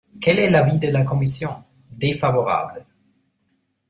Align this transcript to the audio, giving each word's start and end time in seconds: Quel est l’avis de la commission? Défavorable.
Quel 0.19 0.39
est 0.39 0.49
l’avis 0.49 0.79
de 0.79 0.87
la 0.87 1.03
commission? 1.03 1.63
Défavorable. 1.91 2.83